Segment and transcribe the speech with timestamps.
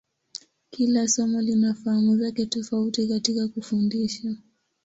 [0.71, 4.35] Kila somo lina fahamu zake tofauti katika kufundisha.